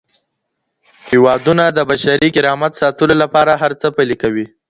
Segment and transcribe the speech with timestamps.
[1.09, 3.51] هیوادونه د بشري کرامت ساتلو لپاره
[3.81, 4.45] څه پلي کوي؟